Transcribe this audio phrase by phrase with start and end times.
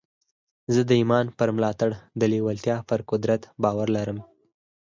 [0.73, 1.89] زه د ایمان پر ملاتړ
[2.19, 4.19] د لېوالتیا پر قدرت باور لرم